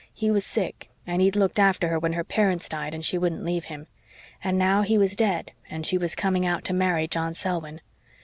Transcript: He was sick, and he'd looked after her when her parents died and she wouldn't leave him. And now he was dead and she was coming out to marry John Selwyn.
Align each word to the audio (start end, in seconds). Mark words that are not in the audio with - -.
He 0.15 0.31
was 0.31 0.43
sick, 0.43 0.89
and 1.05 1.21
he'd 1.21 1.35
looked 1.35 1.59
after 1.59 1.89
her 1.89 1.99
when 1.99 2.13
her 2.13 2.23
parents 2.23 2.67
died 2.67 2.95
and 2.95 3.05
she 3.05 3.19
wouldn't 3.19 3.45
leave 3.45 3.65
him. 3.65 3.85
And 4.43 4.57
now 4.57 4.81
he 4.81 4.97
was 4.97 5.15
dead 5.15 5.51
and 5.69 5.85
she 5.85 5.95
was 5.95 6.15
coming 6.15 6.43
out 6.43 6.63
to 6.65 6.73
marry 6.73 7.07
John 7.07 7.35
Selwyn. 7.35 7.81